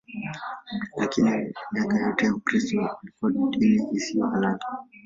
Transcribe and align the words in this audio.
Lakini 0.97 1.53
miaka 1.71 1.97
yote 1.99 2.29
Ukristo 2.29 2.97
ulikuwa 3.03 3.31
dini 3.57 3.87
isiyo 3.93 4.27
halali. 4.27 4.61